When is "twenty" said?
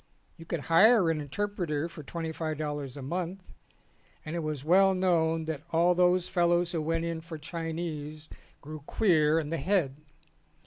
2.01-2.31